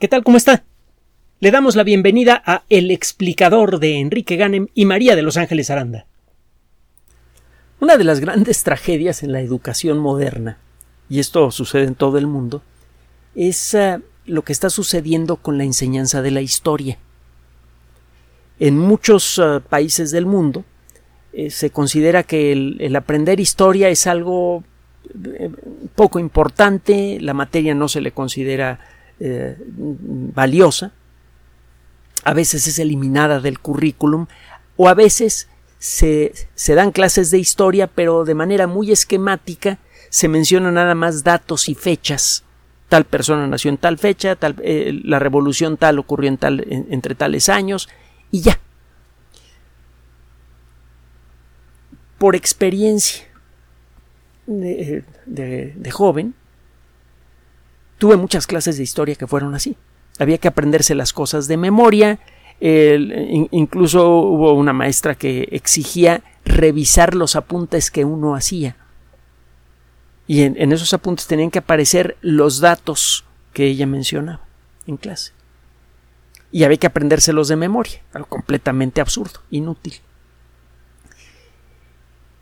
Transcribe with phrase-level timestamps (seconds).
[0.00, 0.24] ¿Qué tal?
[0.24, 0.64] ¿Cómo está?
[1.38, 5.70] Le damos la bienvenida a El explicador de Enrique Ganem y María de Los Ángeles
[5.70, 6.06] Aranda.
[7.78, 10.58] Una de las grandes tragedias en la educación moderna,
[11.08, 12.60] y esto sucede en todo el mundo,
[13.36, 16.98] es uh, lo que está sucediendo con la enseñanza de la historia.
[18.58, 20.64] En muchos uh, países del mundo
[21.32, 24.64] eh, se considera que el, el, aprender historia es algo
[25.38, 25.50] eh,
[25.94, 28.80] poco importante, la materia no se le considera
[29.20, 30.92] eh, valiosa,
[32.24, 34.26] a veces es eliminada del currículum
[34.76, 35.48] o a veces
[35.78, 41.24] se, se, dan clases de historia pero de manera muy esquemática se mencionan nada más
[41.24, 42.44] datos y fechas.
[42.88, 46.86] Tal persona nació en tal fecha, tal, eh, la revolución tal ocurrió en tal, en,
[46.90, 47.88] entre tales años
[48.30, 48.60] y ya.
[52.18, 53.26] Por experiencia
[54.46, 56.34] de, de, de joven,
[58.04, 59.78] tuve muchas clases de historia que fueron así.
[60.18, 62.18] Había que aprenderse las cosas de memoria.
[62.60, 68.76] Incluso hubo una maestra que exigía revisar los apuntes que uno hacía.
[70.26, 74.42] Y en, en esos apuntes tenían que aparecer los datos que ella mencionaba
[74.86, 75.32] en clase.
[76.52, 79.94] Y había que aprendérselos de memoria, algo completamente absurdo, inútil.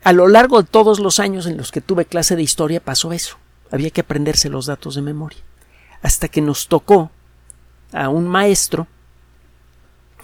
[0.03, 3.13] A lo largo de todos los años en los que tuve clase de historia pasó
[3.13, 3.37] eso.
[3.71, 5.39] Había que aprenderse los datos de memoria.
[6.03, 7.09] Hasta que nos tocó
[7.91, 8.87] a un maestro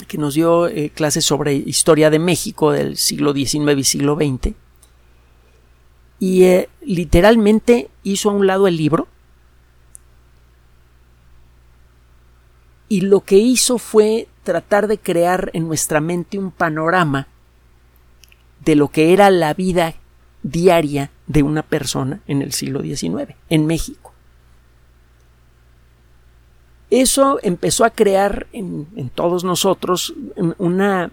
[0.07, 4.53] que nos dio eh, clases sobre historia de México del siglo XIX y siglo XX.
[6.19, 9.07] Y eh, literalmente hizo a un lado el libro.
[12.87, 17.27] Y lo que hizo fue tratar de crear en nuestra mente un panorama
[18.65, 19.95] de lo que era la vida
[20.41, 24.08] diaria de una persona en el siglo XIX, en México.
[26.89, 30.13] Eso empezó a crear en, todos nosotros
[30.57, 31.11] una,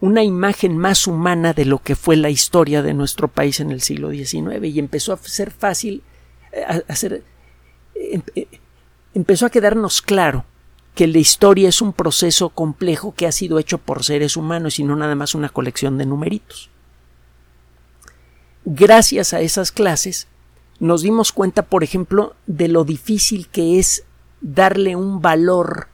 [0.00, 3.80] una imagen más humana de lo que fue la historia de nuestro país en el
[3.80, 6.02] siglo XIX y empezó a ser fácil,
[6.52, 7.22] eh, a ser,
[7.94, 8.46] em, eh,
[9.14, 10.44] empezó a quedarnos claro
[10.94, 14.84] que la historia es un proceso complejo que ha sido hecho por seres humanos y
[14.84, 16.70] no nada más una colección de numeritos.
[18.64, 20.26] Gracias a esas clases,
[20.80, 24.04] nos dimos cuenta, por ejemplo, de lo difícil que es
[24.40, 25.88] darle un valor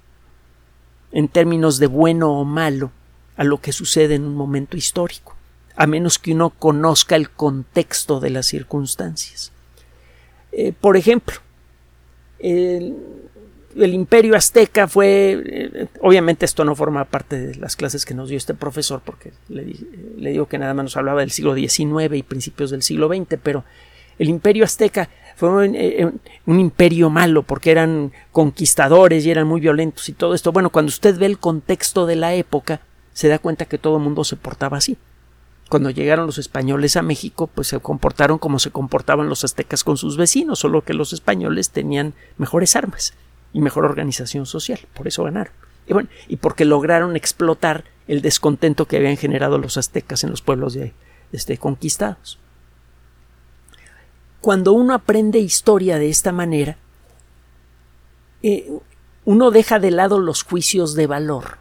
[1.13, 2.91] en términos de bueno o malo
[3.37, 5.37] a lo que sucede en un momento histórico,
[5.77, 9.53] a menos que uno conozca el contexto de las circunstancias.
[10.53, 11.37] Eh, por ejemplo,
[12.39, 12.95] el,
[13.77, 18.39] imperio azteca fue, eh, obviamente esto no forma parte de las clases que nos dio
[18.39, 19.75] este profesor, porque le,
[20.17, 23.39] le, digo que nada más nos hablaba del siglo XIX y principios del siglo XX,
[23.43, 23.65] pero
[24.19, 26.11] el imperio azteca fue un, eh,
[26.47, 30.53] un, imperio malo porque eran conquistadores y eran muy violentos y todo esto.
[30.53, 32.81] Bueno, cuando usted ve el contexto de la época,
[33.13, 34.97] se da cuenta que todo el mundo se portaba así.
[35.69, 39.97] Cuando llegaron los españoles a México, pues se comportaron como se comportaban los aztecas con
[39.97, 43.15] sus vecinos, solo que los españoles tenían mejores armas
[43.53, 44.81] y mejor organización social.
[44.93, 45.53] Por eso ganaron.
[45.87, 50.43] Y bueno, y porque lograron explotar el descontento que habían generado los aztecas en los
[50.43, 50.93] pueblos de,
[51.33, 52.39] este, conquistados.
[54.45, 56.77] Cuando uno aprende historia de esta manera,
[58.43, 58.71] eh,
[59.25, 61.57] uno deja de lado los juicios de valor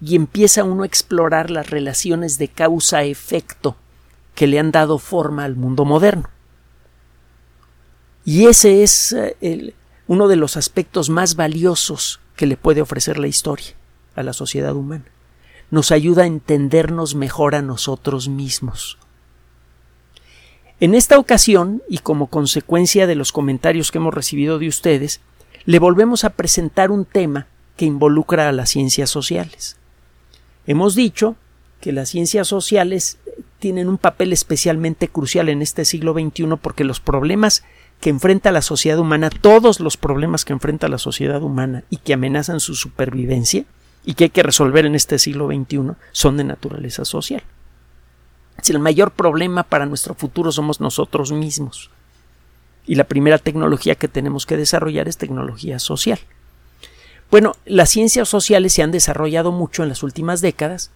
[0.00, 3.74] y empieza uno a explorar las relaciones de causa-efecto
[4.36, 6.30] que le han dado forma al mundo moderno.
[8.24, 9.74] Y ese es eh, el,
[10.06, 13.74] uno de los aspectos más valiosos que le puede ofrecer la historia
[14.14, 15.06] a la sociedad humana.
[15.72, 18.98] Nos ayuda a entendernos mejor a nosotros mismos.
[20.80, 25.20] En esta ocasión, y como consecuencia de los comentarios que hemos recibido de ustedes,
[25.64, 27.46] le volvemos a presentar un tema
[27.76, 29.76] que involucra a las ciencias sociales.
[30.66, 31.36] Hemos dicho
[31.80, 33.18] que las ciencias sociales
[33.58, 37.64] tienen un papel especialmente crucial en este siglo XXI porque los problemas
[38.00, 42.14] que enfrenta la sociedad humana, todos los problemas que enfrenta la sociedad humana y que
[42.14, 43.64] amenazan su supervivencia
[44.04, 47.42] y que hay que resolver en este siglo XXI son de naturaleza social.
[48.62, 51.90] Si el mayor problema para nuestro futuro somos nosotros mismos.
[52.86, 56.18] Y la primera tecnología que tenemos que desarrollar es tecnología social.
[57.30, 60.90] Bueno, las ciencias sociales se han desarrollado mucho en las últimas décadas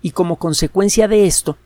[0.00, 1.56] y como consecuencia de esto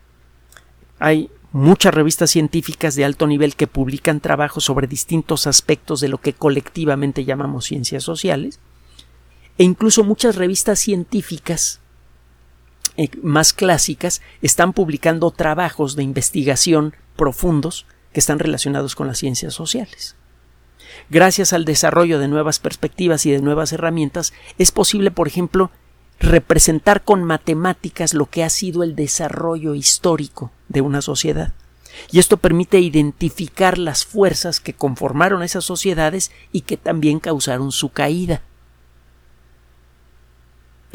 [0.99, 6.19] hay muchas revistas científicas de alto nivel que publican trabajos sobre distintos aspectos de lo
[6.19, 8.59] que colectivamente llamamos ciencias sociales,
[9.59, 11.81] e incluso muchas revistas científicas
[12.97, 19.55] eh, más clásicas están publicando trabajos de investigación profundos que están relacionados con las ciencias
[19.55, 20.17] sociales.
[21.11, 25.71] Gracias al desarrollo de nuevas perspectivas y de nuevas herramientas, es posible, por ejemplo,
[26.19, 31.53] representar con matemáticas lo que ha sido el desarrollo histórico de una sociedad.
[32.11, 37.91] Y esto permite identificar las fuerzas que conformaron esas sociedades y que también causaron su
[37.91, 38.43] caída.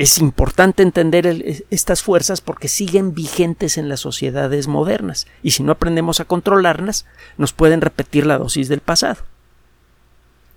[0.01, 5.73] Es importante entender estas fuerzas porque siguen vigentes en las sociedades modernas y si no
[5.73, 7.05] aprendemos a controlarlas
[7.37, 9.17] nos pueden repetir la dosis del pasado.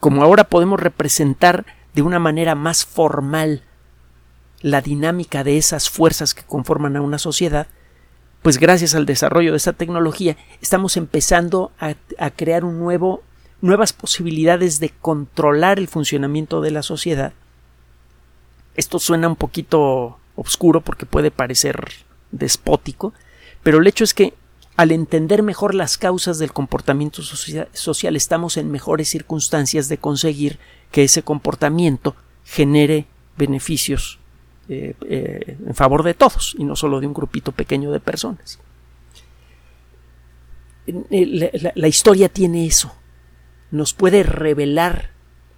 [0.00, 3.64] Como ahora podemos representar de una manera más formal
[4.62, 7.66] la dinámica de esas fuerzas que conforman a una sociedad,
[8.40, 13.22] pues gracias al desarrollo de esta tecnología estamos empezando a, a crear un nuevo,
[13.60, 17.34] nuevas posibilidades de controlar el funcionamiento de la sociedad
[18.74, 21.88] esto suena un poquito oscuro porque puede parecer
[22.32, 23.12] despótico,
[23.62, 24.34] pero el hecho es que
[24.76, 30.58] al entender mejor las causas del comportamiento social estamos en mejores circunstancias de conseguir
[30.90, 33.06] que ese comportamiento genere
[33.36, 34.18] beneficios
[34.68, 38.58] eh, eh, en favor de todos y no solo de un grupito pequeño de personas.
[40.86, 42.92] la historia tiene eso.
[43.70, 45.10] Nos puede revelar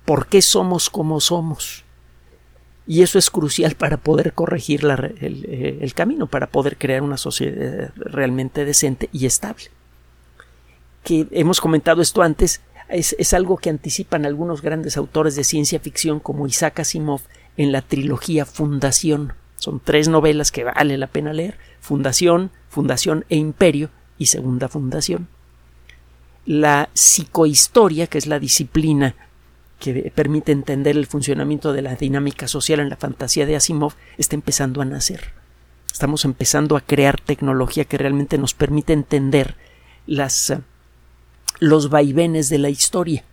[0.04, 1.85] por qué somos como somos
[2.86, 7.92] y eso es crucial para poder corregir eh, el, camino, para poder crear una sociedad
[7.96, 9.64] realmente decente y estable.
[11.02, 15.80] Que hemos comentado esto antes, es, es, algo que anticipan algunos grandes autores de ciencia
[15.80, 17.22] ficción como Isaac Asimov
[17.56, 19.32] en la trilogía Fundación.
[19.56, 21.58] Son tres novelas que vale la pena leer.
[21.80, 25.28] Fundación, Fundación e Imperio y Segunda Fundación.
[26.44, 29.16] La psicohistoria, que es la disciplina
[29.78, 34.34] que permite entender el funcionamiento de la dinámica social en la fantasía de Asimov está
[34.34, 35.32] empezando a nacer.
[35.92, 39.56] Estamos empezando a crear tecnología que realmente nos permite entender
[40.06, 40.60] las, eh,
[41.58, 43.24] los vaivenes de la historia.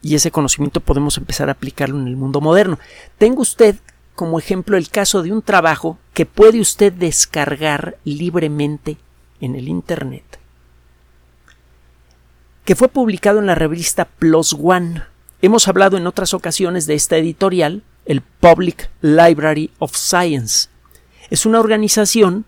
[0.00, 2.78] Y ese conocimiento podemos empezar a aplicarlo en el mundo moderno.
[3.18, 3.76] Tengo usted
[4.14, 8.96] como ejemplo el caso de un trabajo que puede usted descargar libremente
[9.40, 10.38] en el Internet,
[12.64, 15.02] que fue publicado en la revista Plus One
[15.44, 20.68] Hemos hablado en otras ocasiones de esta editorial, el Public Library of Science.
[21.30, 22.44] Es una organización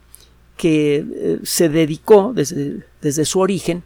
[0.56, 3.82] que eh, se dedicó desde, su origen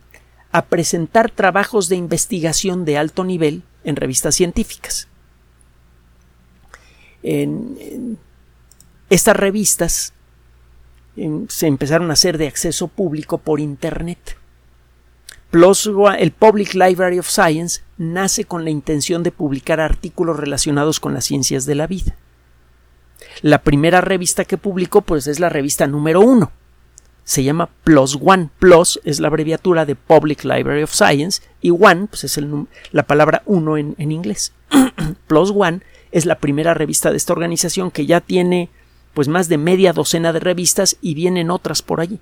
[0.52, 5.08] a presentar trabajos de investigación de alto nivel en revistas científicas.
[7.22, 8.18] En,
[9.08, 10.12] estas revistas
[11.48, 14.37] se empezaron a hacer de acceso público por Internet
[15.50, 21.24] el Public Library of Science nace con la intención de publicar artículos relacionados con las
[21.24, 22.14] ciencias de la vida.
[23.40, 26.52] La primera revista que publicó pues es la revista número uno.
[27.24, 28.50] Se llama PLOS ONE.
[28.58, 32.38] PLOS es la abreviatura de Public Library of Science y ONE pues es
[32.92, 34.52] la palabra uno en, en inglés.
[35.26, 35.80] PLOS ONE
[36.12, 38.68] es la primera revista de esta organización que ya tiene
[39.14, 42.20] pues más de media docena de revistas y vienen otras por allí.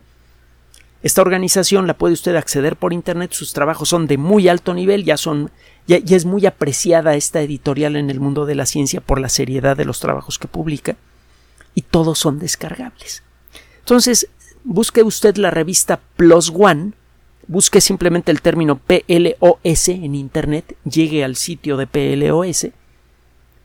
[1.03, 5.05] Esta organización la puede usted acceder por internet, sus trabajos son de muy alto nivel,
[5.05, 5.51] ya son
[5.87, 9.77] ya, es muy apreciada esta editorial en el mundo de la ciencia por la seriedad
[9.77, 10.97] de los trabajos que publica
[11.75, 13.23] y todos son descargables.
[13.81, 14.29] Entonces,
[14.65, 16.93] busque usted la revista Plus One,
[17.47, 22.69] busque simplemente el término PLOS en internet, llegue al sitio de PLOS,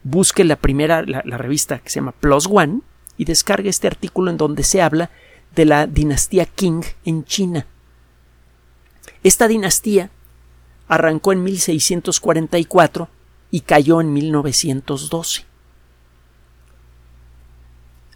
[0.03, 2.81] busque la primera, la, la revista que se llama Plus One
[3.17, 5.09] y descargue este artículo en donde se habla
[5.55, 7.65] de la dinastía Qing en China.
[9.23, 10.09] Esta dinastía
[10.87, 13.09] arrancó en 1644
[13.51, 15.45] y cayó en 1912.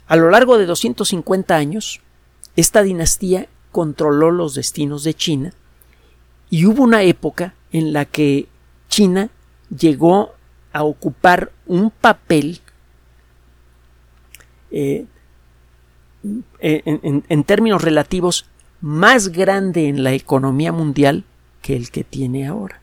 [0.08, 2.01] A lo largo de 250 años,
[2.56, 5.54] esta dinastía controló los destinos de China
[6.50, 8.48] y hubo una época en la que
[8.88, 9.30] China
[9.75, 10.34] llegó
[10.72, 12.62] a ocupar un papel
[14.72, 15.06] eh,
[16.60, 18.46] en, términos relativos
[18.82, 21.24] más grande en la economía mundial
[21.62, 22.82] que el que tiene ahora.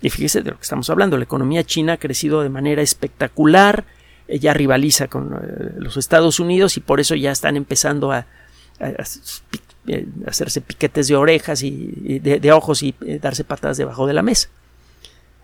[0.00, 3.84] Y fíjese de lo que estamos hablando, la economía china ha crecido de manera espectacular,
[4.28, 8.26] ya rivaliza con eh, los Estados Unidos y por eso ya están empezando a,
[8.78, 14.22] eh, hacerse piquetes de orejas y, de, ojos y eh, darse patadas debajo de la
[14.22, 14.48] mesa.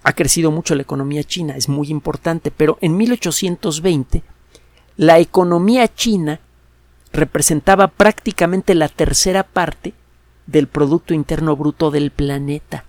[0.03, 4.23] Ha crecido mucho la economía china, es muy importante, pero en 1820
[4.97, 6.41] la economía china
[7.15, 9.95] representaba prácticamente la tercera parte
[10.47, 12.85] del Producto Interno Bruto del planeta.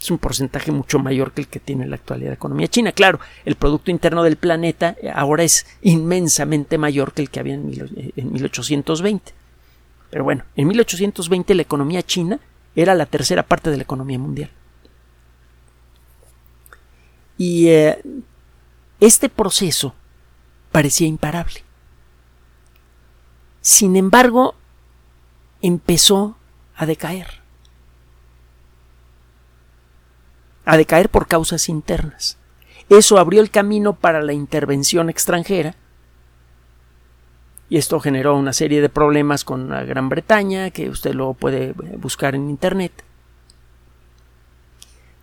[0.00, 2.92] Es un porcentaje mucho mayor que el que tiene la actualidad la economía china.
[2.92, 7.66] Claro, el Producto Interno del planeta ahora es inmensamente mayor que el que había en,
[8.32, 9.32] 1820.
[10.10, 12.40] Pero bueno, en 1820 la economía china
[12.74, 14.50] era la tercera parte de la economía mundial.
[17.36, 17.98] Y eh,
[19.00, 19.94] este proceso
[20.70, 21.63] parecía imparable.
[23.64, 24.54] Sin embargo,
[25.62, 26.36] empezó
[26.76, 27.40] a decaer.
[30.66, 32.36] A decaer por causas internas.
[32.90, 35.76] Eso abrió el camino para la intervención extranjera
[37.70, 41.72] y esto generó una serie de problemas con la Gran Bretaña que usted lo puede
[41.96, 42.92] buscar en Internet.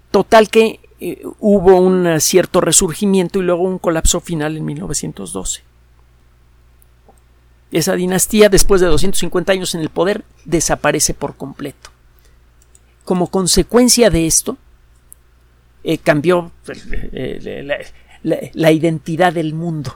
[0.09, 5.70] Total que eh, hubo un cierto resurgimiento y luego un colapso final en 1912.
[7.71, 11.89] Esa dinastía, después de 250 años en el poder, desaparece por completo.
[13.05, 14.57] Como consecuencia de esto,
[15.83, 16.51] eh, cambió
[17.13, 17.65] eh,
[18.23, 19.95] la, identidad del mundo.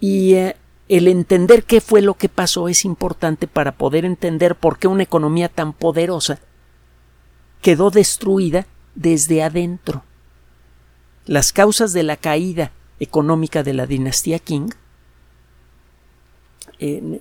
[0.00, 0.36] Y
[0.88, 5.02] el entender qué fue lo que pasó es importante para poder entender por qué una
[5.02, 6.38] economía tan poderosa
[7.60, 10.04] quedó destruida desde adentro.
[11.26, 14.70] Las causas de la caída económica de la dinastía Qing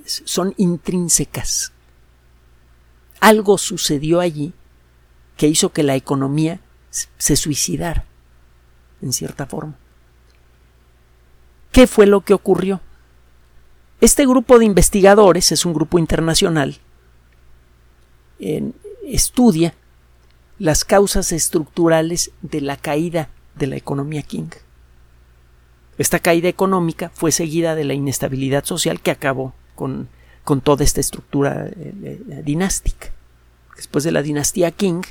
[0.06, 1.72] son intrínsecas.
[3.20, 4.54] Algo sucedió allí
[5.36, 6.60] que hizo que la economía
[6.90, 8.06] se suicidara,
[9.02, 9.76] en cierta forma.
[11.72, 12.82] ¿Qué fue lo que ocurrió?
[14.02, 16.80] Este grupo de investigadores es un grupo internacional.
[19.04, 19.74] estudia
[20.60, 24.50] las causas estructurales de la caída de la economía King.
[25.98, 30.10] Esta caída económica fue seguida de la inestabilidad social que acabó con,
[30.44, 33.12] con toda esta estructura eh, eh, dinástica.
[33.76, 35.02] Después de la dinastía King,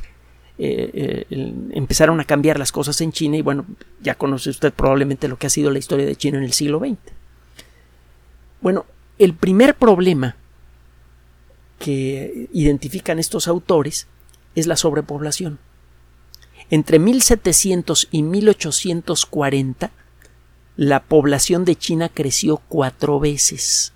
[0.59, 1.27] eh,
[1.73, 3.67] empezaron a cambiar las cosas en China y bueno,
[4.01, 6.79] ya conoce usted probablemente lo que ha sido la historia de China en el siglo
[6.79, 6.97] XX.
[8.61, 8.87] Bueno,
[9.19, 10.37] el primer problema
[11.79, 14.07] que identifican estos autores
[14.55, 15.59] es la sobrepoblación.
[16.71, 19.91] Entre 1700 y 1840,
[20.77, 23.93] la población de China creció cuatro veces.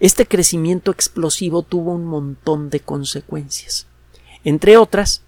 [0.00, 3.86] Este crecimiento explosivo tuvo un montón de consecuencias.
[4.42, 5.22] Entre otras,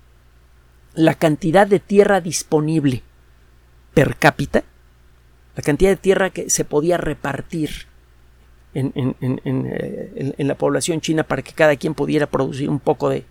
[0.95, 3.03] la cantidad de tierra disponible
[3.95, 4.65] per cápita,
[5.55, 7.87] la cantidad de tierra que se podía repartir
[8.75, 13.25] eh, en, la población china para que cada quien pudiera producir un poco de,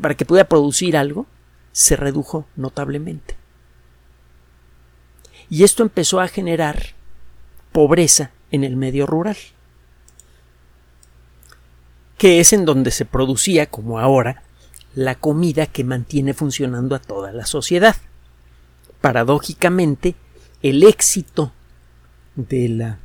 [0.00, 1.26] para que pudiera producir algo,
[1.72, 3.37] se redujo notablemente.
[5.50, 6.94] Y esto empezó a generar
[7.72, 9.36] pobreza en el medio rural,
[12.16, 14.42] que es en donde se producía, como ahora,
[14.94, 17.96] la comida que mantiene funcionando a toda la sociedad.
[19.00, 20.16] Paradójicamente,
[20.62, 21.52] el éxito
[22.34, 22.98] de la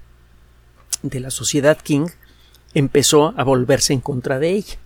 [1.04, 2.08] de la sociedad King
[2.74, 4.78] empezó a volverse en contra de ella.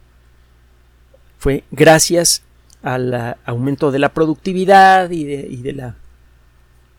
[1.38, 2.44] Fue gracias
[2.82, 5.96] al aumento de la productividad y de, la,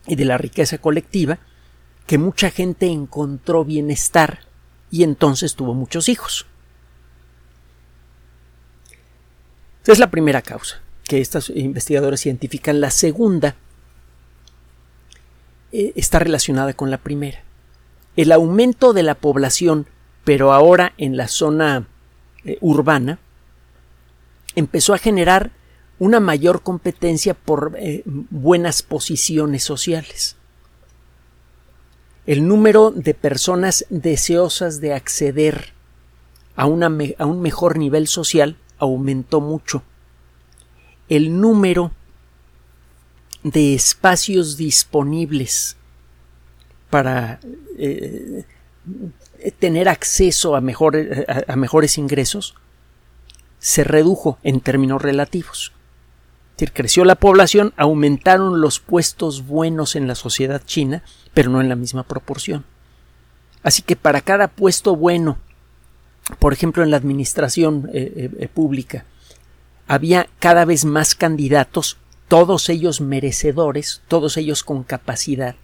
[0.09, 1.39] y de la riqueza colectiva
[2.07, 4.41] que mucha gente encontró bienestar
[4.91, 6.47] y entonces tuvo muchos hijos.
[9.83, 12.81] Esa es la primera causa que estos investigadores identifican.
[12.81, 13.57] La segunda
[15.73, 17.43] eh, está relacionada con la primera
[18.19, 19.87] el aumento de la población,
[20.25, 21.87] pero ahora en la zona
[22.45, 23.21] eh, urbana,
[24.57, 25.53] empezó a generar
[25.99, 30.37] una mayor competencia por eh, buenas posiciones sociales.
[32.27, 35.73] El número de personas deseosas de acceder
[36.57, 36.67] a, a
[37.27, 39.83] un mejor nivel social aumentó mucho.
[41.09, 41.93] El número
[43.43, 45.77] de espacios disponibles
[46.91, 47.41] para
[47.79, 48.45] eh,
[49.59, 52.55] tener acceso a, a, mejores ingresos
[53.59, 55.73] se redujo en términos relativos.
[56.59, 61.69] Decir, creció la población, aumentaron los puestos buenos en la sociedad china, pero no en
[61.69, 62.65] la misma proporción.
[63.63, 65.39] Así que para cada puesto bueno,
[66.41, 69.05] por ejemplo en la administración eh, eh, pública,
[69.87, 71.97] había cada vez más candidatos,
[72.27, 75.55] todos ellos merecedores, todos ellos con capacidad,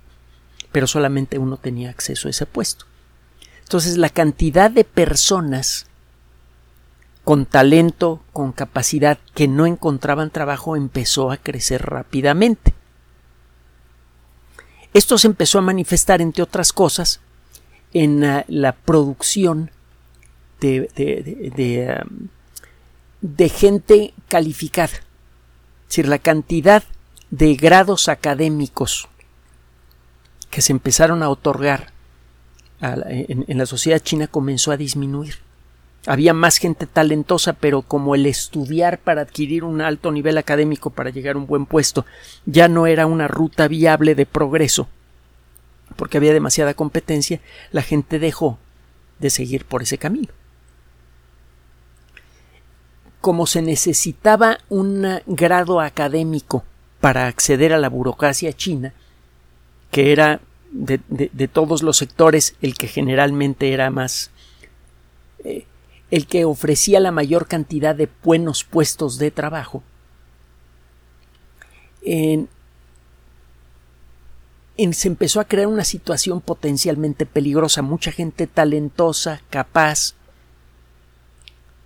[0.71, 2.85] pero solamente uno tenía acceso a ese puesto.
[3.63, 5.89] Entonces la cantidad de personas
[7.25, 12.75] con talento, con capacidad, que no encontraban trabajo empezó a crecer rápidamente.
[14.93, 17.21] Esto se empezó a manifestar, entre otras cosas,
[17.93, 19.73] en ah, la, producción
[20.63, 20.87] um,
[23.21, 24.93] de, gente calificada.
[24.93, 26.85] Es decir, la cantidad
[27.31, 29.09] de grados académicos
[30.51, 31.93] que se empezaron a otorgar
[32.81, 35.39] en, la sociedad china comenzó a disminuir.
[36.07, 41.11] Había más gente talentosa, pero como el estudiar para adquirir un alto nivel académico para
[41.11, 42.05] llegar a un buen puesto
[42.45, 44.89] ya no era una ruta viable de progreso,
[45.97, 47.41] porque había demasiada competencia,
[47.73, 48.59] la gente dejó
[49.19, 50.29] de seguir por ese camino.
[53.21, 56.65] Como se necesitaba un grado académico
[57.01, 58.93] para acceder a la burocracia china,
[59.91, 60.41] que era
[60.73, 64.31] de, todos los sectores el que generalmente era más
[65.45, 65.67] eh,
[66.15, 69.83] el que ofrecía la mayor cantidad de buenos puestos de trabajo.
[72.03, 72.49] En,
[74.93, 80.15] se empezó a crear una situación potencialmente peligrosa, mucha gente talentosa, capaz,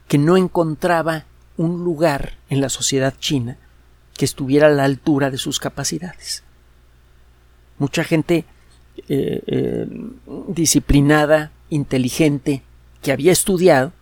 [0.08, 1.25] que no encontraba
[1.56, 3.56] un lugar en la sociedad china
[4.12, 6.42] que estuviera a la altura de sus capacidades.
[7.78, 8.44] Mucha gente
[9.08, 9.87] eh, eh,
[10.49, 12.62] disciplinada, inteligente,
[13.00, 13.94] que había estudiado,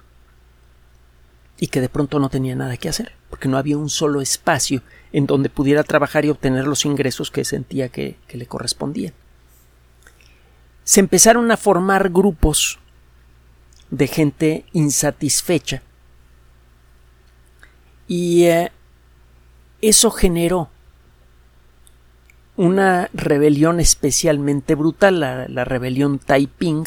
[1.58, 4.82] y que de pronto no tenía nada que hacer, porque no había un solo espacio
[5.12, 9.14] en donde pudiera trabajar y obtener los ingresos que sentía que, le correspondían.
[10.84, 12.78] Se empezaron a formar grupos
[13.90, 15.82] de gente insatisfecha
[18.06, 18.70] y eh,
[19.80, 20.68] eso generó
[22.56, 26.84] una rebelión especialmente brutal, la, rebelión Taiping,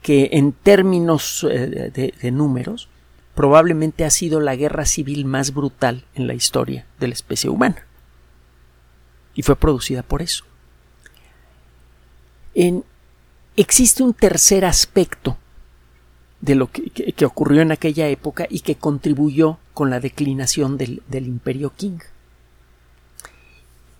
[0.00, 2.88] que en términos eh, de números
[3.34, 7.86] probablemente ha sido la guerra civil más brutal en la historia de la especie humana.
[9.34, 10.44] Y fue producida por eso.
[13.56, 15.38] existe un tercer aspecto
[16.40, 21.26] de lo que, ocurrió en aquella época y que contribuyó con la declinación del, del
[21.26, 22.02] imperio Qing.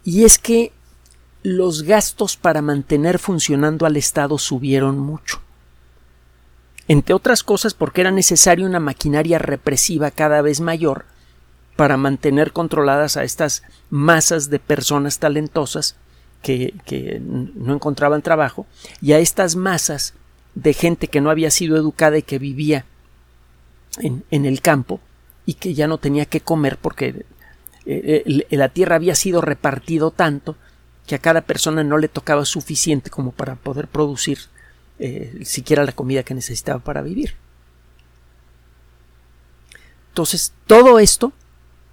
[0.04, 0.72] Y es que
[1.42, 5.40] los gastos para mantener funcionando al Estado subieron mucho
[6.88, 11.04] entre otras cosas porque era necesaria una maquinaria represiva cada vez mayor
[11.76, 15.96] para mantener controladas a estas masas de personas talentosas
[16.42, 16.74] que,
[17.22, 18.66] no encontraban trabajo
[19.00, 20.14] y a estas masas
[20.54, 22.84] de gente que no había sido educada y que vivía
[23.98, 25.00] en, en el campo
[25.46, 27.24] y que ya no tenía que comer porque
[27.84, 30.56] eh, la tierra había sido repartido tanto
[31.06, 34.38] que a cada persona no le tocaba suficiente como para poder producir
[35.04, 37.34] eh, siquiera la comida que necesitaba para vivir.
[40.10, 41.32] Entonces, todo esto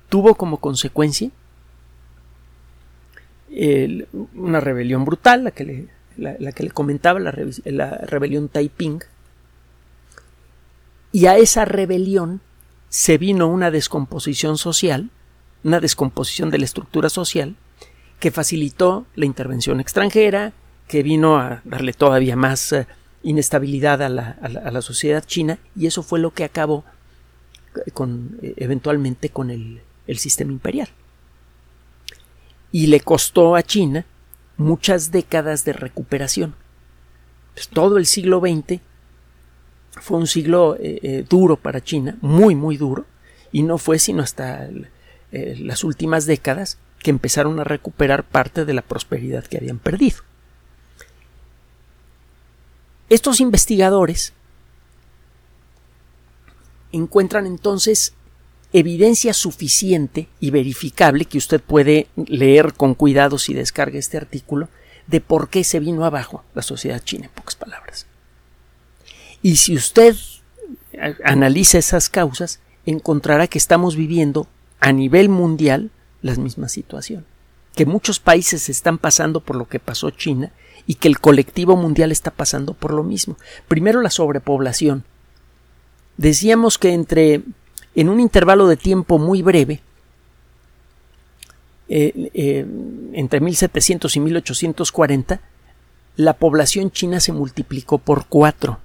[0.10, 1.32] tuvo como consecuencia
[4.36, 9.00] una rebelión brutal, la que le, la, que le comentaba, la rebelión Taiping.
[11.12, 12.42] Y a esa rebelión
[12.90, 15.10] se vino una descomposición social,
[15.64, 17.56] una descomposición de la estructura social,
[18.20, 20.54] que facilitó la intervención extranjera,
[20.90, 22.88] que vino a darle todavía más eh,
[23.24, 26.84] inestabilidad a la, sociedad china y eso fue lo que acabó
[27.94, 29.82] con, eventualmente con el,
[30.18, 30.90] sistema imperial.
[32.72, 34.06] Y le costó a China
[34.58, 36.56] muchas décadas de recuperación.
[37.54, 38.82] Pues todo el siglo XX
[39.92, 43.06] fue un siglo eh, eh, duro para China, muy, muy duro,
[43.52, 44.68] y no fue sino hasta
[45.32, 50.18] eh, las últimas décadas que empezaron a recuperar parte de la prosperidad que habían perdido.
[53.10, 54.34] Estos investigadores
[56.92, 58.14] encuentran entonces
[58.72, 64.70] evidencia suficiente y verificable que usted puede leer con cuidado si descarga este artículo
[65.08, 68.06] de por qué se vino abajo la sociedad china, en pocas palabras.
[69.42, 70.16] Y si usted
[71.24, 74.48] analiza esas causas, encontrará que estamos viviendo
[74.80, 75.90] a nivel mundial
[76.22, 77.26] la misma situación,
[77.76, 80.52] que muchos países están pasando por lo que pasó China
[80.88, 83.38] y que el colectivo mundial está pasando por lo mismo.
[83.68, 85.04] Primero la sobrepoblación.
[86.18, 87.44] Decíamos que entre
[87.96, 89.82] en un intervalo de tiempo muy breve,
[91.90, 92.66] eh, eh,
[93.14, 95.42] entre 1700 y 1840,
[96.16, 98.80] la población china se multiplicó por cuatro.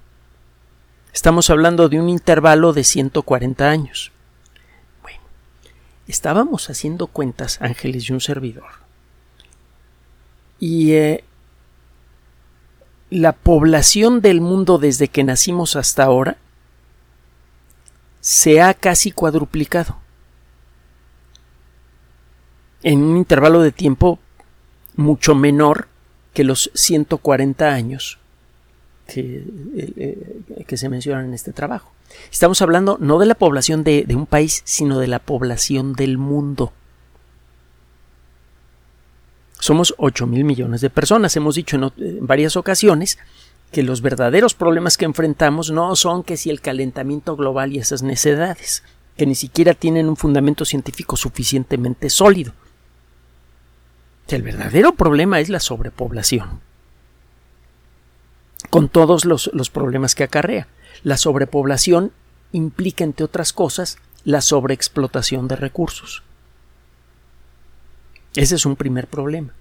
[1.13, 4.11] Estamos hablando de un intervalo de 140 años.
[5.01, 5.19] Bueno,
[6.07, 8.65] estábamos haciendo cuentas, Ángeles y un servidor.
[10.59, 11.23] Y eh,
[13.15, 16.37] la población del mundo desde que nacimos hasta ahora
[18.19, 19.97] se ha casi cuadruplicado
[22.83, 24.19] en un intervalo de tiempo
[24.95, 25.87] mucho menor
[26.33, 28.19] que los 140 años
[29.07, 31.91] que, eh, que, se mencionan en este trabajo.
[32.31, 36.73] Estamos hablando no de la población de un país, sino de la población del mundo.
[39.59, 41.35] Somos 8 mil millones de personas.
[41.35, 43.17] Hemos dicho en, varias ocasiones
[43.71, 48.03] que los verdaderos problemas que enfrentamos no son que si el calentamiento global y esas
[48.03, 48.83] necedades,
[49.17, 52.53] que ni siquiera tienen un fundamento científico suficientemente sólido.
[54.27, 56.61] El verdadero problema es la sobrepoblación,
[58.69, 60.67] con todos los, los problemas que acarrea.
[61.03, 62.11] La sobrepoblación
[62.51, 66.23] implica, entre otras cosas, la sobreexplotación de recursos.
[68.35, 69.53] Ese es un primer problema.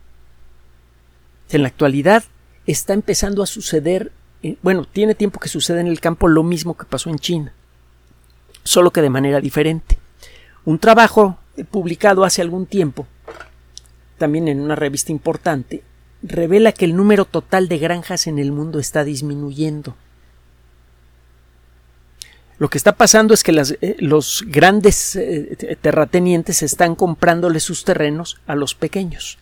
[1.51, 2.25] En la actualidad
[2.67, 6.77] está empezando a suceder, eh, bueno, tiene tiempo que sucede en el campo lo mismo
[6.77, 7.53] que pasó en China,
[8.63, 9.99] solo que de manera diferente.
[10.65, 13.07] Un trabajo eh, publicado hace algún tiempo,
[14.19, 15.83] también en una revista importante,
[16.23, 19.95] revela que el número total de granjas en el mundo está disminuyendo.
[22.64, 25.18] Lo que está pasando es que eh, los grandes
[25.83, 29.37] terratenientes están comprándole sus terrenos a los pequeños.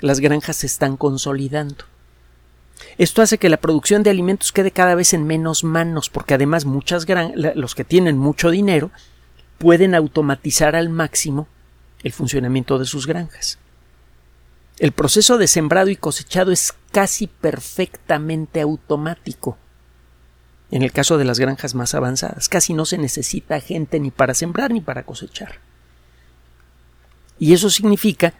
[0.00, 1.86] Las granjas se están consolidando.
[2.98, 6.66] Esto hace que la producción de alimentos quede cada vez en menos manos, porque además
[6.66, 7.06] muchas
[7.54, 8.90] los que tienen mucho dinero
[9.56, 11.48] pueden automatizar al máximo
[12.02, 13.58] el funcionamiento de sus granjas.
[14.78, 19.56] El proceso de sembrado y cosechado es casi perfectamente automático.
[20.72, 24.32] En el caso de las granjas más avanzadas, casi no se necesita gente ni para
[24.32, 25.60] sembrar ni para cosechar.
[27.38, 28.32] Y eso significa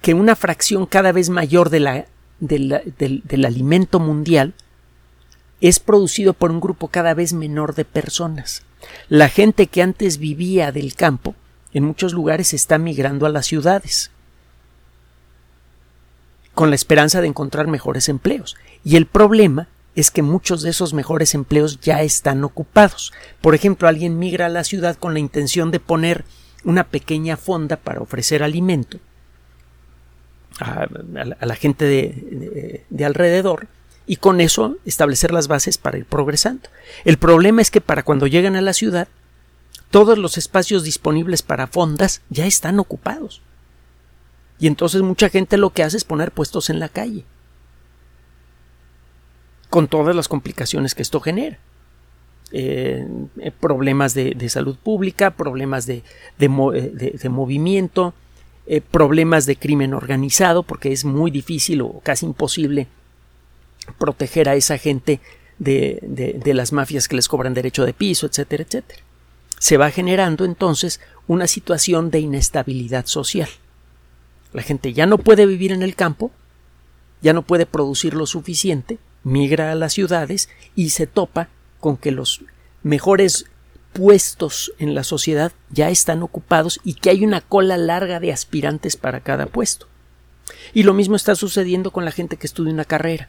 [0.00, 2.06] que una fracción cada vez mayor de la
[2.38, 4.54] del, alimento mundial
[5.60, 8.62] es producido por un grupo cada vez menor de personas.
[9.08, 11.34] La gente que antes vivía del campo
[11.72, 14.12] en muchos lugares está migrando a las ciudades
[16.54, 18.56] con la esperanza de encontrar mejores empleos.
[18.84, 23.12] Y el problema es que muchos de esos mejores empleos ya están ocupados.
[23.40, 26.24] Por ejemplo, alguien migra a la ciudad con la intención de poner
[26.64, 28.98] una pequeña fonda para ofrecer alimento
[30.60, 30.86] a,
[31.40, 33.68] la gente de, alrededor
[34.06, 36.68] y con eso establecer las bases para ir progresando.
[37.04, 39.08] El problema es que para cuando llegan a la ciudad,
[39.90, 43.40] todos los espacios disponibles para fondas ya están ocupados.
[44.58, 47.24] Y entonces mucha gente lo que hace es poner puestos en la calle.
[49.76, 51.58] Con todas las complicaciones que esto genera.
[52.50, 53.06] Eh,
[53.40, 56.02] eh, problemas de, salud pública, problemas de,
[56.38, 58.14] de movimiento,
[58.66, 62.86] eh, problemas de crimen organizado, porque es muy difícil o casi imposible
[63.98, 65.20] proteger a esa gente
[65.58, 69.02] de, las mafias que les cobran derecho de piso, etcétera, etcétera.
[69.58, 73.50] Se va generando entonces una situación de inestabilidad social.
[74.54, 76.30] La gente ya no puede vivir en el campo,
[77.20, 81.48] ya no puede producir lo suficiente, migra a las ciudades y se topa
[81.80, 82.42] con que los
[82.84, 83.46] mejores
[83.92, 88.96] puestos en la sociedad ya están ocupados y que hay una cola larga de aspirantes
[88.96, 89.88] para cada puesto.
[90.74, 93.28] Y lo mismo está sucediendo con la gente que estudia una carrera.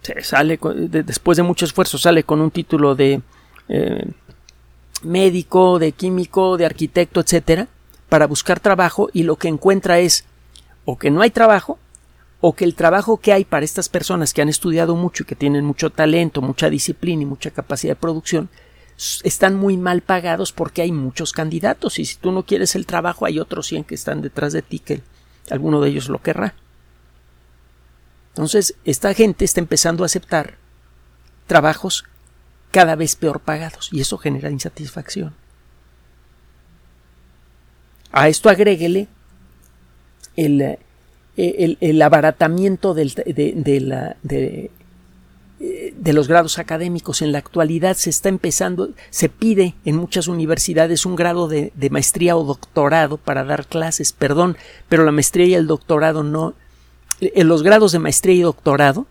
[0.00, 3.20] Se sale después de mucho esfuerzo, sale con un título de
[3.68, 4.10] eh,
[5.02, 7.68] médico, de químico, de arquitecto, etcétera,
[8.08, 10.24] para buscar trabajo y lo que encuentra es
[10.86, 11.78] o que no hay trabajo
[12.40, 15.34] o que el trabajo que hay para estas personas que han estudiado mucho y que
[15.34, 18.48] tienen mucho talento, mucha disciplina y mucha capacidad de producción,
[19.22, 23.26] están muy mal pagados porque hay muchos candidatos y si tú no quieres el trabajo
[23.26, 25.02] hay otros 100 que están detrás de ti que
[25.50, 26.54] alguno de ellos lo querrá.
[28.30, 30.58] Entonces, esta gente está empezando a aceptar
[31.46, 32.04] trabajos
[32.70, 35.34] cada vez peor pagados y eso genera insatisfacción.
[38.12, 39.08] A esto agréguele
[40.36, 40.78] el,
[41.38, 44.70] el, abaratamiento del, de, la, de,
[46.12, 47.22] los grados académicos.
[47.22, 51.90] En la actualidad se está empezando, se pide en muchas universidades un grado de, de,
[51.90, 54.56] maestría o doctorado para dar clases, perdón,
[54.88, 56.54] pero la maestría y el doctorado no,
[57.20, 59.06] eh, los grados de maestría y doctorado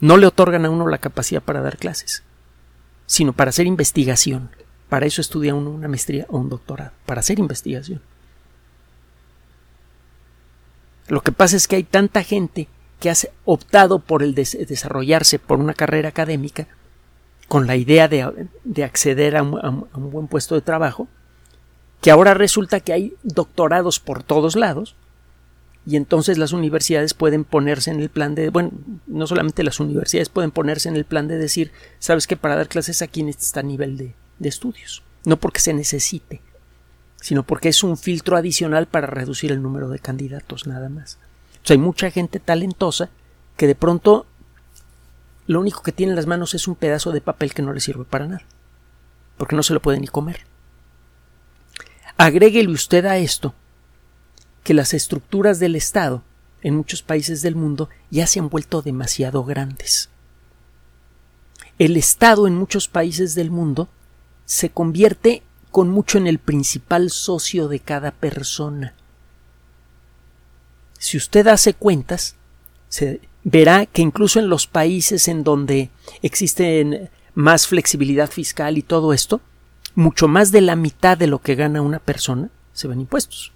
[0.00, 2.24] no le otorgan a uno la capacidad para dar clases,
[3.06, 4.50] sino para hacer investigación.
[4.88, 8.00] Para eso estudia uno una maestría o un doctorado, para hacer investigación.
[11.08, 12.68] Lo que pasa es que hay tanta gente
[13.00, 13.14] que ha
[13.44, 16.66] optado por el desarrollarse por una carrera académica
[17.48, 21.08] con la idea de, acceder a un, buen puesto de trabajo,
[22.00, 24.96] que ahora resulta que hay doctorados por todos lados
[25.86, 28.72] y entonces las universidades pueden ponerse en el plan de, bueno,
[29.06, 32.68] no solamente las universidades pueden ponerse en el plan de decir, sabes que para dar
[32.68, 36.42] clases aquí está nivel de, de estudios, no porque se necesite,
[37.26, 41.18] sino porque es un filtro adicional para reducir el número de candidatos nada más.
[41.56, 43.10] O sea, hay mucha gente talentosa
[43.56, 44.26] que de pronto
[45.48, 47.80] lo único que tiene en las manos es un pedazo de papel que no le
[47.80, 48.44] sirve para nada,
[49.38, 50.46] porque no se lo puede ni comer.
[52.16, 53.56] Agréguele usted a esto
[54.62, 56.22] que las estructuras del Estado,
[56.62, 60.10] en muchos países del mundo ya se han vuelto demasiado grandes.
[61.80, 63.88] El Estado en muchos países del mundo
[64.44, 65.42] se convierte
[65.76, 68.94] con mucho en el principal socio de cada persona.
[70.98, 72.36] Si usted hace cuentas,
[72.88, 75.90] se verá que incluso en los países en donde
[76.22, 79.42] existe más flexibilidad fiscal y todo esto,
[79.94, 83.52] mucho más de la mitad de lo que gana una persona se ven impuestos.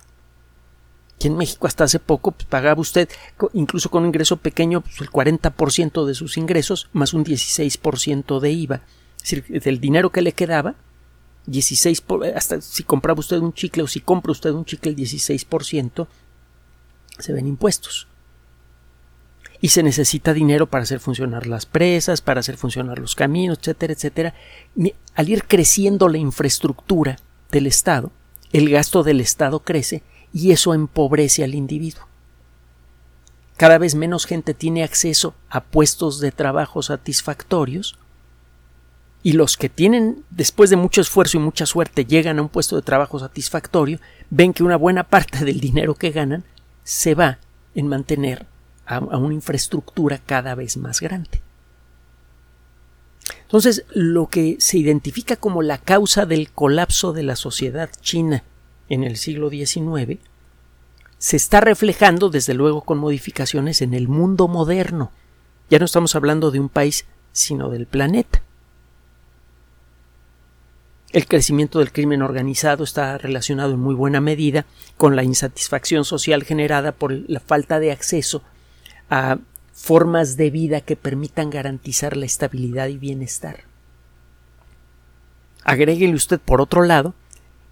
[1.14, 3.08] Aquí en México hasta hace poco pues, pagaba usted,
[3.54, 8.50] incluso con un ingreso pequeño, pues, el 40% de sus ingresos más un 16% de
[8.50, 8.82] IVA.
[9.16, 10.74] Es decir, del dinero que le quedaba,
[11.50, 16.06] 16 hasta si compraba usted un chicle o si compra usted un chicle el 16%
[17.18, 18.06] se ven impuestos.
[19.62, 23.92] Y se necesita dinero para hacer funcionar las presas, para hacer funcionar los caminos, etcétera,
[23.92, 24.34] etcétera.
[25.14, 27.18] Al ir creciendo la infraestructura
[27.50, 28.10] del Estado,
[28.52, 32.08] el gasto del Estado crece y eso empobrece al individuo.
[33.58, 37.98] Cada vez menos gente tiene acceso a puestos de trabajo satisfactorios
[39.22, 42.76] y los que tienen, después de mucho esfuerzo y mucha suerte, llegan a un puesto
[42.76, 43.98] de trabajo satisfactorio,
[44.30, 46.44] ven que una buena parte del dinero que ganan
[46.84, 47.38] se va
[47.74, 48.46] en mantener
[48.86, 51.42] a, una infraestructura cada vez más grande.
[53.42, 58.44] Entonces, lo que se identifica como la causa del colapso de la sociedad china
[58.88, 60.18] en el siglo XIX
[61.18, 65.12] se está reflejando, desde luego con modificaciones, en el mundo moderno.
[65.68, 68.42] Ya no estamos hablando de un país, sino del planeta.
[71.12, 74.64] El crecimiento del crimen organizado está relacionado en muy buena medida
[74.96, 78.42] con la insatisfacción social generada por la falta de acceso
[79.08, 79.38] a
[79.72, 83.64] formas de vida que permitan garantizar la estabilidad y bienestar.
[85.64, 87.14] Agréguele usted, por otro lado,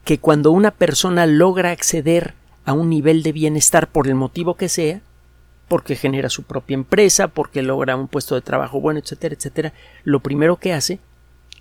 [0.05, 4.69] que cuando una persona logra acceder a un nivel de bienestar por el motivo que
[4.69, 5.01] sea,
[5.69, 9.73] porque genera su propia empresa, porque logra un puesto de trabajo bueno, etcétera, etcétera,
[10.03, 10.99] lo primero que hace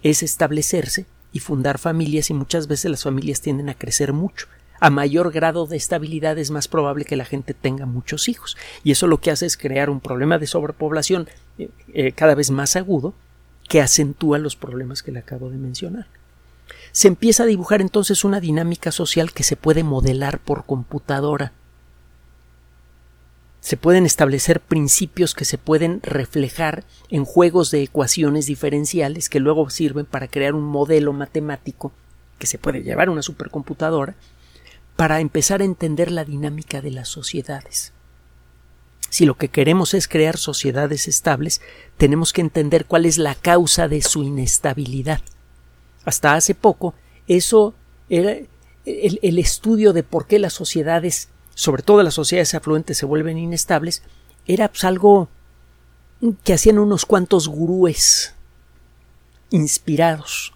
[0.02, 4.48] es establecerse y fundar familias y muchas veces las familias tienden a crecer mucho.
[4.80, 8.92] A mayor grado de estabilidad es más probable que la gente tenga muchos hijos y
[8.92, 12.76] eso lo que hace es crear un problema de sobrepoblación eh, eh, cada vez más
[12.76, 13.16] agudo
[13.68, 16.08] que acentúa los problemas que le acabo de mencionar.
[16.92, 21.54] Se empieza a dibujar entonces una dinámica social que se puede modelar por computadora
[23.60, 29.70] se pueden establecer principios que se pueden reflejar en juegos de ecuaciones diferenciales que luego
[29.70, 31.91] sirven para crear un modelo matemático
[32.39, 34.15] que se puede llevar a una supercomputadora
[34.96, 37.93] para empezar a entender la dinámica de las sociedades.
[39.10, 41.62] Si lo que queremos es crear sociedades estables,
[41.98, 45.22] tenemos que entender cuál es la causa de su inestabilidad.
[46.04, 46.93] Hasta hace poco,
[47.28, 47.74] eso
[48.10, 48.38] era
[48.86, 53.39] el, el estudio de por qué las sociedades sobre todo las sociedades afluentes se vuelven
[53.39, 54.04] inestables,
[54.46, 55.28] era pues, algo
[56.43, 58.36] que hacían unos cuantos gurúes
[59.50, 60.54] inspirados.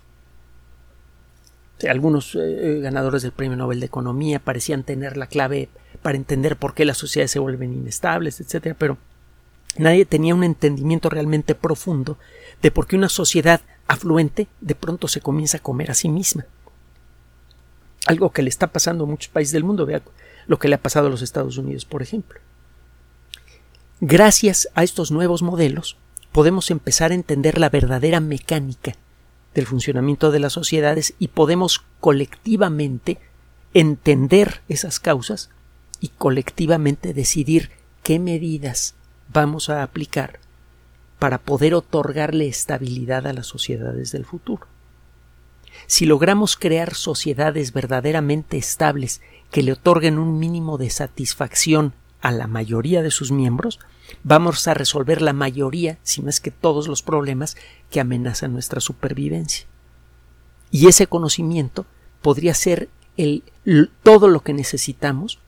[1.90, 5.70] Algunos eh, ganadores del Premio Nobel de Economía parecían tener la clave
[6.04, 8.76] para entender por qué las sociedades se vuelven inestables, etc.
[8.78, 9.00] Pero
[9.78, 12.20] nadie tenía un entendimiento realmente profundo
[12.62, 16.46] de por qué una sociedad afluente de pronto se comienza a comer a sí misma.
[18.06, 19.88] Algo que le está pasando a muchos países del mundo.
[19.88, 20.04] Vea
[20.52, 22.42] lo que le ha pasado a los Estados Unidos, por ejemplo.
[24.02, 25.96] Gracias a estos nuevos modelos,
[26.34, 28.98] podemos empezar a entender la verdadera mecánica
[29.56, 33.18] del funcionamiento de las sociedades y podemos colectivamente
[33.74, 35.52] entender esas causas
[36.02, 37.70] y colectivamente decidir
[38.04, 38.96] qué medidas
[39.32, 40.42] vamos a aplicar
[41.18, 44.68] para poder otorgarle estabilidad a las sociedades del futuro.
[45.88, 52.48] Si logramos crear sociedades verdaderamente estables que le otorguen un mínimo de satisfacción a la
[52.48, 53.80] mayoría de sus miembros,
[54.24, 57.58] vamos a resolver la mayoría, si no es que todos los problemas
[57.90, 59.66] que amenazan nuestra supervivencia.
[60.70, 61.86] Y ese conocimiento
[62.22, 63.44] podría ser el,
[64.04, 65.40] todo lo que necesitamos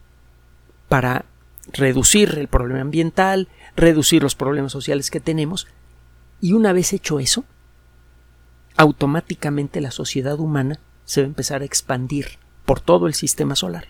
[0.89, 1.25] para
[1.71, 5.67] reducir el problema ambiental, reducir los problemas sociales que tenemos,
[6.41, 7.45] y una vez hecho eso,
[8.75, 13.88] automáticamente la sociedad humana se va a empezar a expandir por todo el sistema solar.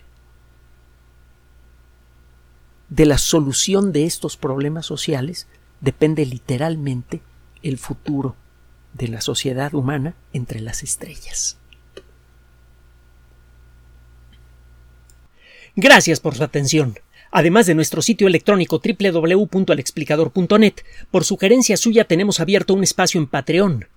[2.88, 5.46] De la solución de estos problemas sociales
[5.80, 7.22] depende literalmente
[7.62, 8.36] el futuro
[8.92, 11.56] de la sociedad humana entre las estrellas.
[15.76, 16.98] Gracias por su atención.
[17.32, 20.74] Además de nuestro sitio electrónico www.alexplicador.net,
[21.10, 23.88] por sugerencia suya tenemos abierto un espacio en Patreon,